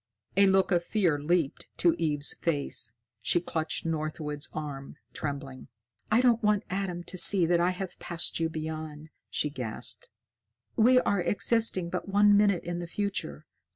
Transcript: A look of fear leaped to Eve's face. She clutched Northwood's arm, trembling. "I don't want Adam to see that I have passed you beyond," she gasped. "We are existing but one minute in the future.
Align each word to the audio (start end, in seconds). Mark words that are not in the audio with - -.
A 0.35 0.47
look 0.47 0.71
of 0.71 0.83
fear 0.83 1.19
leaped 1.19 1.67
to 1.77 1.93
Eve's 1.99 2.33
face. 2.33 2.91
She 3.21 3.39
clutched 3.39 3.85
Northwood's 3.85 4.49
arm, 4.51 4.95
trembling. 5.13 5.67
"I 6.11 6.21
don't 6.21 6.41
want 6.41 6.63
Adam 6.71 7.03
to 7.03 7.19
see 7.19 7.45
that 7.45 7.59
I 7.59 7.69
have 7.69 7.99
passed 7.99 8.39
you 8.39 8.49
beyond," 8.49 9.11
she 9.29 9.51
gasped. 9.51 10.09
"We 10.75 10.99
are 11.01 11.21
existing 11.21 11.91
but 11.91 12.09
one 12.09 12.35
minute 12.35 12.63
in 12.63 12.79
the 12.79 12.87
future. 12.87 13.45